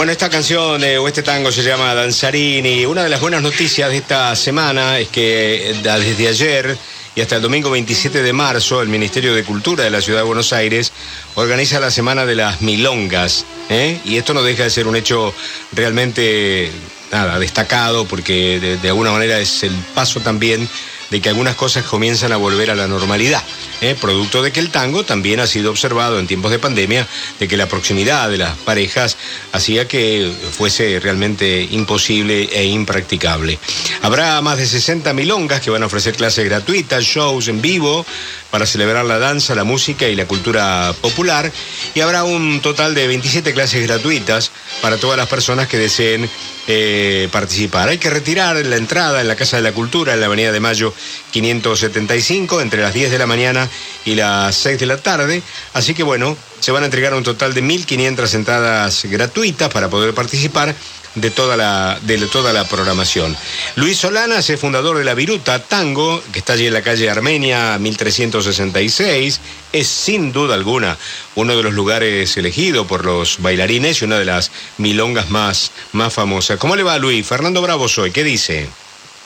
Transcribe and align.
Bueno, 0.00 0.12
esta 0.12 0.30
canción 0.30 0.82
eh, 0.82 0.96
o 0.96 1.06
este 1.06 1.22
tango 1.22 1.52
se 1.52 1.62
llama 1.62 1.92
Danzarini. 1.92 2.86
Una 2.86 3.02
de 3.02 3.10
las 3.10 3.20
buenas 3.20 3.42
noticias 3.42 3.90
de 3.90 3.98
esta 3.98 4.34
semana 4.34 4.98
es 4.98 5.08
que 5.08 5.72
eh, 5.72 5.74
desde 5.82 6.26
ayer 6.26 6.78
y 7.14 7.20
hasta 7.20 7.36
el 7.36 7.42
domingo 7.42 7.70
27 7.70 8.22
de 8.22 8.32
marzo 8.32 8.80
el 8.80 8.88
Ministerio 8.88 9.34
de 9.34 9.44
Cultura 9.44 9.84
de 9.84 9.90
la 9.90 10.00
Ciudad 10.00 10.20
de 10.20 10.24
Buenos 10.24 10.54
Aires 10.54 10.90
organiza 11.34 11.80
la 11.80 11.90
Semana 11.90 12.24
de 12.24 12.34
las 12.34 12.62
Milongas. 12.62 13.44
¿eh? 13.68 14.00
Y 14.06 14.16
esto 14.16 14.32
no 14.32 14.42
deja 14.42 14.62
de 14.62 14.70
ser 14.70 14.86
un 14.86 14.96
hecho 14.96 15.34
realmente 15.72 16.72
nada, 17.12 17.38
destacado 17.38 18.06
porque 18.06 18.58
de, 18.58 18.78
de 18.78 18.88
alguna 18.88 19.12
manera 19.12 19.38
es 19.38 19.64
el 19.64 19.74
paso 19.94 20.20
también 20.20 20.66
de 21.10 21.20
que 21.20 21.28
algunas 21.28 21.56
cosas 21.56 21.84
comienzan 21.84 22.32
a 22.32 22.36
volver 22.36 22.70
a 22.70 22.74
la 22.74 22.86
normalidad, 22.86 23.42
¿eh? 23.80 23.96
producto 24.00 24.42
de 24.42 24.52
que 24.52 24.60
el 24.60 24.70
tango 24.70 25.04
también 25.04 25.40
ha 25.40 25.46
sido 25.46 25.70
observado 25.70 26.18
en 26.18 26.26
tiempos 26.26 26.50
de 26.50 26.58
pandemia, 26.58 27.06
de 27.38 27.48
que 27.48 27.56
la 27.56 27.68
proximidad 27.68 28.30
de 28.30 28.38
las 28.38 28.56
parejas 28.58 29.16
hacía 29.52 29.88
que 29.88 30.32
fuese 30.56 31.00
realmente 31.00 31.66
imposible 31.70 32.48
e 32.52 32.64
impracticable. 32.64 33.58
Habrá 34.02 34.40
más 34.40 34.58
de 34.58 34.66
60 34.66 35.12
milongas 35.12 35.60
que 35.60 35.70
van 35.70 35.82
a 35.82 35.86
ofrecer 35.86 36.16
clases 36.16 36.44
gratuitas, 36.44 37.04
shows 37.04 37.48
en 37.48 37.60
vivo 37.60 38.06
para 38.50 38.66
celebrar 38.66 39.04
la 39.04 39.18
danza, 39.18 39.54
la 39.54 39.64
música 39.64 40.08
y 40.08 40.16
la 40.16 40.26
cultura 40.26 40.92
popular, 41.00 41.50
y 41.94 42.00
habrá 42.00 42.24
un 42.24 42.60
total 42.60 42.94
de 42.94 43.06
27 43.06 43.52
clases 43.52 43.86
gratuitas 43.86 44.50
para 44.82 44.96
todas 44.96 45.16
las 45.16 45.28
personas 45.28 45.68
que 45.68 45.78
deseen 45.78 46.28
eh, 46.66 47.28
participar. 47.32 47.88
Hay 47.88 47.98
que 47.98 48.10
retirar 48.10 48.56
la 48.64 48.76
entrada 48.76 49.20
en 49.20 49.28
la 49.28 49.36
Casa 49.36 49.56
de 49.56 49.62
la 49.62 49.72
Cultura, 49.72 50.14
en 50.14 50.20
la 50.20 50.26
Avenida 50.26 50.52
de 50.52 50.60
Mayo 50.60 50.94
575, 51.32 52.60
entre 52.60 52.82
las 52.82 52.94
10 52.94 53.10
de 53.10 53.18
la 53.18 53.26
mañana 53.26 53.68
y 54.04 54.14
las 54.14 54.54
6 54.56 54.78
de 54.78 54.86
la 54.86 54.96
tarde. 54.96 55.42
Así 55.74 55.94
que 55.94 56.02
bueno, 56.02 56.36
se 56.60 56.72
van 56.72 56.82
a 56.82 56.86
entregar 56.86 57.14
un 57.14 57.22
total 57.22 57.54
de 57.54 57.62
1.500 57.62 58.34
entradas 58.34 59.04
gratuitas 59.04 59.70
para 59.70 59.88
poder 59.88 60.14
participar 60.14 60.74
de 61.14 61.30
toda 61.30 61.56
la, 61.56 61.98
de 62.02 62.18
toda 62.26 62.52
la 62.52 62.64
programación. 62.66 63.36
Luis 63.76 63.98
Solanas 63.98 64.48
es 64.48 64.60
fundador 64.60 64.98
de 64.98 65.04
la 65.04 65.14
Viruta 65.14 65.58
Tango, 65.58 66.22
que 66.32 66.38
está 66.38 66.52
allí 66.52 66.66
en 66.66 66.74
la 66.74 66.82
calle 66.82 67.10
Armenia 67.10 67.78
1366. 67.78 69.40
Es 69.72 69.88
sin 69.88 70.32
duda 70.32 70.54
alguna 70.54 70.96
uno 71.34 71.56
de 71.56 71.62
los 71.62 71.72
lugares 71.72 72.36
elegidos 72.36 72.86
por 72.86 73.04
los 73.04 73.40
bailarines 73.40 74.00
y 74.00 74.04
una 74.04 74.18
de 74.18 74.24
las 74.24 74.50
milongas 74.78 75.30
más, 75.30 75.72
más 75.92 76.12
famosas. 76.12 76.58
¿Cómo 76.58 76.76
le 76.76 76.82
va 76.82 76.98
Luis? 76.98 77.26
Fernando 77.26 77.62
Bravo 77.62 77.88
soy, 77.88 78.10
¿qué 78.10 78.24
dice? 78.24 78.68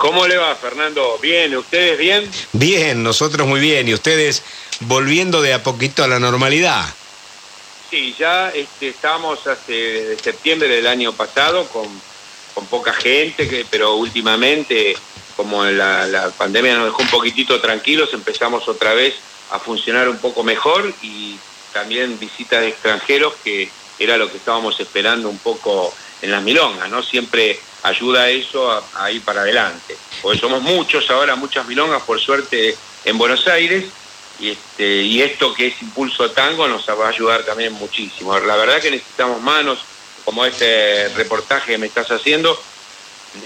¿Cómo 0.05 0.29
le 0.29 0.37
va, 0.37 0.55
Fernando? 0.55 1.19
¿Bien? 1.23 1.57
¿Ustedes 1.57 1.97
bien? 1.97 2.31
Bien, 2.53 3.03
nosotros 3.03 3.49
muy 3.49 3.59
bien. 3.59 3.89
¿Y 3.89 3.95
ustedes 3.95 4.43
volviendo 4.81 5.41
de 5.41 5.55
a 5.55 5.63
poquito 5.63 6.05
a 6.05 6.09
la 6.09 6.19
normalidad? 6.19 6.85
Sí, 7.89 8.15
ya 8.19 8.51
este, 8.51 8.89
estamos 8.89 9.47
hace 9.47 10.19
septiembre 10.19 10.69
del 10.69 10.87
año 10.89 11.15
pasado 11.15 11.67
con, 11.69 11.89
con 12.53 12.67
poca 12.67 12.93
gente, 12.93 13.49
que, 13.49 13.65
pero 13.71 13.95
últimamente, 13.95 14.95
como 15.39 15.65
la, 15.65 16.07
la 16.07 16.29
pandemia 16.29 16.75
nos 16.75 16.85
dejó 16.85 17.01
un 17.01 17.09
poquitito 17.09 17.59
tranquilos, 17.63 18.13
empezamos 18.13 18.69
otra 18.69 18.93
vez 18.93 19.15
a 19.53 19.59
funcionar 19.59 20.11
un 20.11 20.19
poco 20.19 20.45
mejor 20.45 20.93
y 21.01 21.39
también 21.73 22.19
visitas 22.19 22.61
de 22.61 22.69
extranjeros, 22.69 23.33
que 23.43 23.71
era 23.99 24.19
lo 24.19 24.31
que 24.31 24.37
estábamos 24.37 24.79
esperando 24.81 25.31
un 25.31 25.39
poco 25.39 25.95
en 26.25 26.31
las 26.31 26.43
milongas, 26.43 26.89
¿no? 26.91 27.03
Siempre 27.03 27.61
ayuda 27.83 28.29
eso 28.31 28.71
a, 28.73 28.83
a 28.95 29.11
ir 29.11 29.23
para 29.23 29.43
adelante. 29.43 29.95
Porque 30.23 30.39
somos 30.39 30.63
muchos 30.63 31.09
ahora, 31.11 31.37
muchas 31.37 31.67
milongas, 31.67 32.03
por 32.03 32.19
suerte, 32.19 32.75
en 33.05 33.19
Buenos 33.19 33.47
Aires, 33.47 33.85
y, 34.41 34.51
este, 34.51 35.03
y 35.03 35.23
esto 35.23 35.53
que 35.55 35.69
es 35.69 35.83
Impulso 35.83 36.31
Tango 36.31 36.67
nos 36.67 36.89
va 36.89 37.07
a 37.07 37.11
ayudar 37.11 37.45
también 37.45 37.73
muchísimo. 37.75 38.37
La 38.41 38.57
verdad 38.57 38.81
que 38.81 38.91
necesitamos 38.91 39.41
manos, 39.43 39.79
como 40.25 40.45
este 40.47 41.09
reportaje 41.11 41.73
que 41.73 41.79
me 41.79 41.87
estás 41.87 42.11
haciendo, 42.11 42.59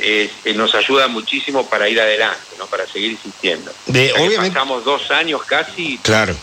eh, 0.01 0.31
eh, 0.45 0.55
nos 0.55 0.75
ayuda 0.75 1.09
muchísimo 1.09 1.69
para 1.69 1.89
ir 1.89 2.01
adelante, 2.01 2.39
¿no? 2.59 2.67
para 2.67 2.87
seguir 2.87 3.11
insistiendo. 3.11 3.73
De, 3.87 4.13
O 4.13 4.17
sea 4.17 4.25
obviamente- 4.27 4.55
Pasamos 4.55 4.85
dos 4.85 5.11
años 5.11 5.43
casi 5.45 5.99
Claro. 6.03 6.37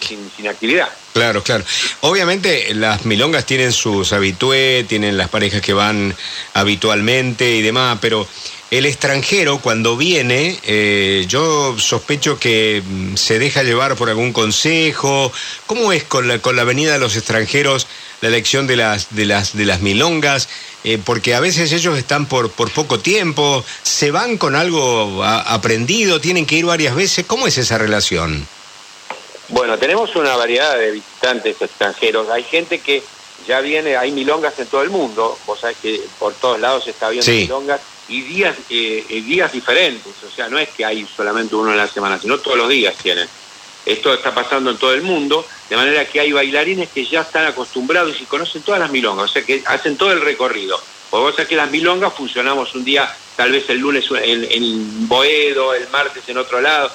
Sin, 0.00 0.30
sin 0.36 0.48
actividad. 0.48 0.88
Claro, 1.12 1.42
claro. 1.42 1.64
Obviamente 2.00 2.74
las 2.74 3.04
milongas 3.04 3.46
tienen 3.46 3.72
sus 3.72 4.12
habitués, 4.12 4.86
tienen 4.86 5.16
las 5.16 5.28
parejas 5.28 5.60
que 5.60 5.72
van 5.72 6.14
habitualmente 6.54 7.56
y 7.56 7.62
demás, 7.62 7.98
pero 8.00 8.26
el 8.70 8.86
extranjero 8.86 9.58
cuando 9.58 9.96
viene, 9.96 10.58
eh, 10.64 11.26
yo 11.28 11.76
sospecho 11.78 12.38
que 12.40 12.82
mm, 12.84 13.14
se 13.14 13.38
deja 13.38 13.62
llevar 13.62 13.94
por 13.94 14.08
algún 14.08 14.32
consejo. 14.32 15.32
¿Cómo 15.66 15.92
es 15.92 16.02
con 16.02 16.26
la, 16.26 16.40
con 16.40 16.56
la 16.56 16.64
venida 16.64 16.94
de 16.94 16.98
los 16.98 17.16
extranjeros 17.16 17.86
la 18.20 18.28
elección 18.28 18.66
de 18.66 18.76
las, 18.76 19.14
de 19.14 19.26
las, 19.26 19.56
de 19.56 19.64
las 19.64 19.80
milongas? 19.80 20.48
Eh, 20.82 20.98
porque 21.02 21.34
a 21.34 21.40
veces 21.40 21.72
ellos 21.72 21.96
están 21.96 22.26
por, 22.26 22.50
por 22.50 22.70
poco 22.70 22.98
tiempo, 22.98 23.64
se 23.84 24.10
van 24.10 24.38
con 24.38 24.56
algo 24.56 25.22
aprendido, 25.22 26.20
tienen 26.20 26.44
que 26.44 26.56
ir 26.56 26.66
varias 26.66 26.96
veces. 26.96 27.24
¿Cómo 27.26 27.46
es 27.46 27.56
esa 27.58 27.78
relación? 27.78 28.46
Bueno, 29.48 29.78
tenemos 29.78 30.14
una 30.16 30.36
variedad 30.36 30.76
de 30.78 30.90
visitantes 30.92 31.60
extranjeros. 31.60 32.28
Hay 32.30 32.44
gente 32.44 32.80
que 32.80 33.02
ya 33.46 33.60
viene, 33.60 33.96
hay 33.96 34.10
milongas 34.10 34.58
en 34.58 34.66
todo 34.66 34.82
el 34.82 34.90
mundo. 34.90 35.38
Vos 35.46 35.60
sabés 35.60 35.76
que 35.82 36.00
por 36.18 36.32
todos 36.34 36.58
lados 36.58 36.84
se 36.84 36.90
está 36.90 37.10
viendo 37.10 37.26
Sí. 37.26 37.42
milongas 37.42 37.80
y 38.08 38.22
días, 38.22 38.56
eh, 38.70 39.04
días 39.08 39.52
diferentes. 39.52 40.12
O 40.26 40.34
sea, 40.34 40.48
no 40.48 40.58
es 40.58 40.68
que 40.70 40.84
hay 40.84 41.06
solamente 41.14 41.54
uno 41.54 41.70
en 41.70 41.76
la 41.76 41.88
semana, 41.88 42.18
sino 42.18 42.38
todos 42.38 42.56
los 42.56 42.68
días 42.68 42.94
tienen. 42.96 43.28
Esto 43.84 44.14
está 44.14 44.34
pasando 44.34 44.70
en 44.70 44.78
todo 44.78 44.94
el 44.94 45.02
mundo, 45.02 45.46
de 45.68 45.76
manera 45.76 46.06
que 46.06 46.18
hay 46.20 46.32
bailarines 46.32 46.88
que 46.88 47.04
ya 47.04 47.20
están 47.20 47.44
acostumbrados 47.44 48.18
y 48.18 48.24
conocen 48.24 48.62
todas 48.62 48.80
las 48.80 48.90
milongas, 48.90 49.30
o 49.30 49.32
sea 49.32 49.42
que 49.42 49.62
hacen 49.66 49.98
todo 49.98 50.10
el 50.10 50.22
recorrido. 50.22 50.80
Porque 51.10 51.22
vos 51.22 51.34
sabés 51.34 51.48
que 51.48 51.56
las 51.56 51.70
milongas 51.70 52.14
funcionamos 52.14 52.74
un 52.74 52.82
día, 52.82 53.14
tal 53.36 53.52
vez 53.52 53.68
el 53.68 53.78
lunes 53.78 54.06
en, 54.22 54.44
en 54.50 55.06
Boedo, 55.06 55.74
el 55.74 55.86
martes 55.90 56.22
en 56.28 56.38
otro 56.38 56.62
lado, 56.62 56.90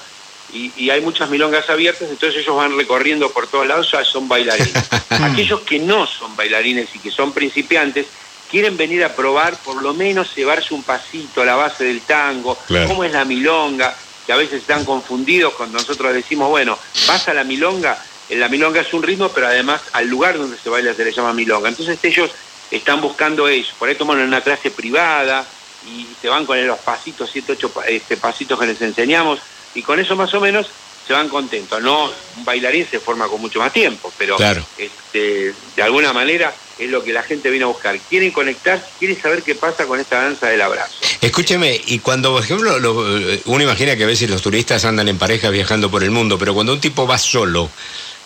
y, 0.53 0.71
y 0.77 0.89
hay 0.89 1.01
muchas 1.01 1.29
milongas 1.29 1.69
abiertas, 1.69 2.09
entonces 2.09 2.41
ellos 2.41 2.55
van 2.55 2.75
recorriendo 2.77 3.31
por 3.31 3.47
todos 3.47 3.67
lados, 3.67 3.89
ya 3.91 4.03
son 4.03 4.27
bailarines. 4.27 4.73
Aquellos 5.09 5.61
que 5.61 5.79
no 5.79 6.07
son 6.07 6.35
bailarines 6.35 6.89
y 6.95 6.99
que 6.99 7.11
son 7.11 7.31
principiantes, 7.33 8.07
quieren 8.49 8.77
venir 8.77 9.03
a 9.03 9.15
probar, 9.15 9.55
por 9.57 9.81
lo 9.81 9.93
menos 9.93 10.35
llevarse 10.35 10.73
un 10.73 10.83
pasito 10.83 11.41
a 11.41 11.45
la 11.45 11.55
base 11.55 11.83
del 11.83 12.01
tango, 12.01 12.57
Claro. 12.67 12.87
cómo 12.87 13.03
es 13.03 13.11
la 13.11 13.25
milonga, 13.25 13.95
que 14.25 14.33
a 14.33 14.37
veces 14.37 14.61
están 14.61 14.85
confundidos 14.85 15.53
cuando 15.53 15.77
nosotros 15.77 16.13
decimos, 16.13 16.49
bueno, 16.49 16.77
vas 17.07 17.27
a 17.27 17.33
la 17.33 17.43
milonga, 17.43 18.03
en 18.29 18.39
la 18.39 18.47
milonga 18.49 18.81
es 18.81 18.93
un 18.93 19.03
ritmo, 19.03 19.29
pero 19.29 19.47
además 19.47 19.81
al 19.93 20.07
lugar 20.07 20.37
donde 20.37 20.57
se 20.57 20.69
baila 20.69 20.93
se 20.93 21.03
le 21.05 21.11
llama 21.11 21.33
milonga. 21.33 21.69
Entonces 21.69 21.97
ellos 22.03 22.31
están 22.71 23.01
buscando 23.01 23.47
eso, 23.47 23.73
por 23.79 23.89
ahí 23.89 23.95
toman 23.95 24.19
una 24.19 24.41
clase 24.41 24.69
privada 24.71 25.45
y 25.87 26.05
se 26.21 26.27
van 26.27 26.45
con 26.45 26.65
los 26.67 26.77
pasitos, 26.79 27.29
siete, 27.31 27.53
ocho 27.53 27.71
este, 27.87 28.17
pasitos 28.17 28.59
que 28.59 28.65
les 28.67 28.81
enseñamos, 28.81 29.39
y 29.75 29.81
con 29.81 29.99
eso 29.99 30.15
más 30.15 30.33
o 30.33 30.39
menos 30.41 30.67
se 31.07 31.13
van 31.13 31.27
contentos. 31.29 31.81
No, 31.81 32.05
un 32.37 32.45
bailarín 32.45 32.85
se 32.89 32.99
forma 32.99 33.27
con 33.27 33.41
mucho 33.41 33.59
más 33.59 33.73
tiempo, 33.73 34.13
pero 34.17 34.35
Claro. 34.37 34.63
este, 34.77 35.53
de 35.75 35.81
alguna 35.83 36.13
manera 36.13 36.53
es 36.77 36.89
lo 36.89 37.03
que 37.03 37.11
la 37.13 37.23
gente 37.23 37.49
viene 37.49 37.65
a 37.65 37.67
buscar. 37.67 37.97
Quieren 38.09 38.31
conectar, 38.31 38.85
quieren 38.99 39.19
saber 39.19 39.41
qué 39.41 39.55
pasa 39.55 39.85
con 39.85 39.99
esta 39.99 40.21
danza 40.21 40.47
del 40.47 40.61
abrazo. 40.61 40.93
Escúcheme, 41.19 41.81
y 41.87 41.99
cuando, 41.99 42.31
por 42.33 42.43
ejemplo, 42.43 42.77
lo- 42.79 42.99
uno 43.45 43.63
imagina 43.63 43.95
que 43.95 44.03
a 44.03 44.07
veces 44.07 44.29
los 44.29 44.41
turistas 44.41 44.85
andan 44.85 45.07
en 45.09 45.17
pareja 45.17 45.49
viajando 45.49 45.89
por 45.89 46.03
el 46.03 46.11
mundo, 46.11 46.37
pero 46.37 46.53
cuando 46.53 46.73
un 46.73 46.79
tipo 46.79 47.07
va 47.07 47.17
solo, 47.17 47.69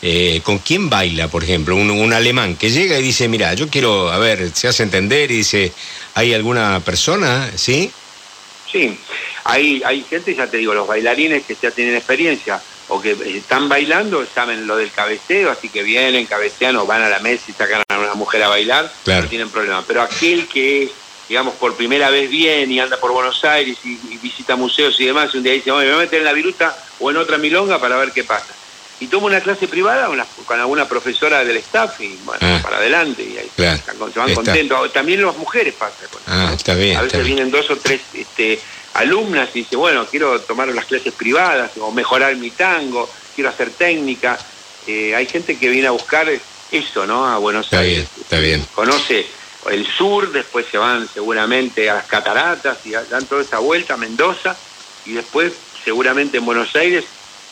eh, 0.01 0.41
¿con 0.43 0.59
quién 0.59 0.89
baila, 0.89 1.29
por 1.29 1.43
ejemplo? 1.45 1.75
Un, 1.77 1.89
un 1.89 2.11
alemán 2.13 2.57
que 2.57 2.69
llega 2.69 2.99
y 2.99 3.01
dice, 3.01 3.29
mira, 3.29 3.53
yo 3.53 3.69
quiero, 3.69 4.11
a 4.11 4.17
ver, 4.17 4.51
se 4.53 4.67
hace 4.67 4.83
entender 4.83 5.31
y 5.31 5.37
dice, 5.37 5.71
¿hay 6.15 6.33
alguna 6.33 6.81
persona? 6.81 7.49
¿Sí? 7.55 7.89
Sí, 8.73 8.97
hay, 9.45 9.81
hay 9.85 10.03
gente, 10.03 10.33
ya 10.35 10.47
te 10.47 10.57
digo, 10.57 10.73
los 10.73 10.87
bailarines 10.87 11.43
que 11.45 11.55
ya 11.61 11.69
tienen 11.71 11.95
experiencia 11.95 12.59
o 12.89 12.99
que 12.99 13.11
están 13.37 13.69
bailando, 13.69 14.25
saben 14.25 14.65
lo 14.67 14.75
del 14.75 14.91
cabeceo, 14.91 15.51
así 15.51 15.69
que 15.69 15.83
vienen, 15.83 16.25
cabecean 16.25 16.75
o 16.77 16.85
van 16.87 17.03
a 17.03 17.07
la 17.09 17.19
mesa 17.19 17.43
y 17.49 17.53
sacan 17.53 17.83
a 17.87 17.97
una 17.99 18.15
mujer 18.15 18.43
a 18.43 18.49
bailar, 18.49 18.91
Claro. 19.05 19.23
no 19.23 19.29
tienen 19.29 19.49
problema. 19.49 19.83
Pero 19.87 20.01
aquel 20.01 20.47
que, 20.47 20.89
digamos, 21.29 21.53
por 21.55 21.75
primera 21.75 22.09
vez 22.09 22.29
viene 22.29 22.73
y 22.73 22.79
anda 22.79 22.97
por 22.99 23.11
Buenos 23.11 23.45
Aires 23.45 23.77
y, 23.85 23.91
y 24.11 24.17
visita 24.17 24.55
museos 24.55 24.99
y 24.99 25.05
demás, 25.05 25.29
y 25.33 25.37
un 25.37 25.43
día 25.43 25.53
dice, 25.53 25.71
"Oye, 25.71 25.85
me 25.85 25.91
voy 25.93 26.01
a 26.01 26.05
meter 26.05 26.19
en 26.19 26.25
la 26.25 26.33
viruta 26.33 26.75
o 26.99 27.11
en 27.11 27.17
otra 27.17 27.37
milonga 27.37 27.79
para 27.79 27.95
ver 27.97 28.11
qué 28.11 28.23
pasa. 28.23 28.53
Y 29.03 29.07
toma 29.07 29.25
una 29.27 29.41
clase 29.41 29.67
privada 29.67 30.07
con, 30.45 30.59
alguna 30.61 30.87
profesora 30.87 31.43
del 31.43 31.57
staff 31.57 31.99
y 31.99 32.17
bueno, 32.23 32.39
Ah. 32.41 32.59
para 32.63 32.77
adelante 32.77 33.21
y 33.21 33.37
ahí 33.37 33.49
Claro. 33.53 33.77
se 34.13 34.19
van 34.19 34.33
contentos. 34.33 34.93
También 34.93 35.21
las 35.25 35.35
mujeres 35.35 35.73
pasa 35.73 36.07
con 36.09 36.21
Ah, 36.25 36.45
¿no? 36.47 36.53
está 36.53 36.73
bien, 36.73 36.91
A 36.97 37.01
está 37.01 37.17
veces 37.17 37.23
bien. 37.25 37.35
vienen 37.35 37.51
dos 37.51 37.69
o 37.69 37.75
tres 37.75 37.99
este, 38.13 38.61
alumnas 38.93 39.49
y 39.55 39.59
dice, 39.59 39.75
bueno, 39.75 40.05
quiero 40.09 40.39
tomar 40.39 40.69
las 40.69 40.85
clases 40.85 41.13
privadas 41.13 41.71
o 41.81 41.91
mejorar 41.91 42.33
mi 42.37 42.49
tango, 42.51 43.09
quiero 43.35 43.49
hacer 43.49 43.71
técnica. 43.71 44.39
Eh, 44.87 45.13
hay 45.13 45.25
gente 45.25 45.57
que 45.59 45.67
viene 45.67 45.87
a 45.87 45.91
buscar 45.91 46.27
eso, 46.71 47.05
¿no? 47.05 47.27
A 47.27 47.37
Buenos 47.39 47.65
Está 47.65 47.79
Aires. 47.79 48.07
bien, 48.15 48.21
está 48.21 48.37
bien. 48.39 48.65
Conoce 48.73 49.27
el 49.69 49.85
sur, 49.85 50.31
después 50.31 50.65
se 50.71 50.77
van 50.77 51.09
seguramente 51.13 51.89
a 51.89 51.95
las 51.95 52.05
cataratas 52.05 52.77
y 52.85 52.91
dan 52.91 53.25
toda 53.25 53.41
esa 53.41 53.59
vuelta 53.59 53.95
a 53.95 53.97
Mendoza 53.97 54.55
y 55.05 55.11
después 55.11 55.51
seguramente 55.83 56.37
en 56.37 56.45
Buenos 56.45 56.73
Aires 56.77 57.03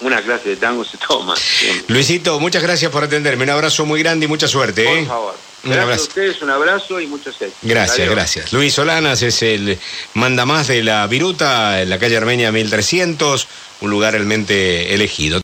una 0.01 0.21
clase 0.21 0.50
de 0.50 0.56
tango 0.57 0.83
se 0.83 0.98
toma. 0.98 1.36
siempre. 1.36 1.94
Luisito, 1.94 2.39
muchas 2.39 2.62
gracias 2.63 2.92
por 2.92 3.03
atenderme. 3.03 3.44
Un 3.44 3.50
abrazo 3.51 3.86
muy 3.86 4.01
grande 4.01 4.25
y 4.25 4.27
mucha 4.30 4.48
suerte. 4.48 4.83
Por 4.83 4.98
¿eh? 4.98 5.06
favor. 5.06 5.36
Un 5.63 5.69
Gracias 5.69 5.83
abrazo. 5.83 6.01
a 6.03 6.07
ustedes, 6.07 6.42
un 6.42 6.50
abrazo 6.50 7.00
y 7.00 7.06
muchos 7.06 7.36
éxitos. 7.39 7.53
Gracias, 7.62 8.00
Adiós. 8.00 8.15
gracias. 8.15 8.51
Luis 8.53 8.74
Solanas 8.74 9.21
es 9.21 9.44
el 9.44 9.77
mandamás 10.15 10.68
de 10.68 10.81
la 10.81 11.06
Viruta, 11.06 11.83
en 11.83 11.89
la 11.92 12.00
calle 12.00 12.18
Armenia 12.18 12.51
1300, 12.51 13.48
un 13.81 13.92
lugar 13.92 14.13
realmente 14.13 14.92
elegido. 14.95 15.39